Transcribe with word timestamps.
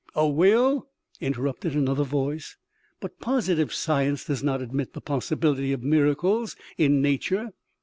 "A 0.15 0.27
will?" 0.27 0.87
interrupted 1.19 1.75
another 1.75 2.03
voice. 2.03 2.57
"But 3.01 3.19
positive 3.19 3.71
science 3.71 4.25
does 4.25 4.41
not 4.41 4.59
admit 4.59 4.93
the 4.93 4.99
possibility 5.01 5.73
of 5.73 5.83
miracles 5.83 6.55
in 6.75 7.03
nature." 7.03 7.53